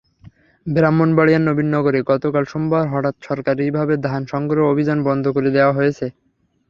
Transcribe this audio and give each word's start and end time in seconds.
ব্রাহ্মণবাড়িয়ার 0.67 1.43
নবীনগরে 1.49 1.99
গতকাল 2.11 2.43
সোমবার 2.51 2.85
হঠাৎ 2.93 3.15
সরকারিভাবে 3.27 3.93
ধান 4.07 4.21
সংগ্রহ 4.33 4.63
অভিযান 4.67 4.99
বন্ধ 5.07 5.25
করে 5.35 5.49
দেওয়া 5.57 5.73
হয়েছে। 5.77 6.05